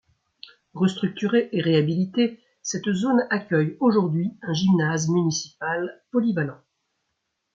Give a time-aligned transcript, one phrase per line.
[0.73, 6.59] Restructurée et réhabilitée, cette zone accueille aujourd'hui un gymnase municipal polyvalent.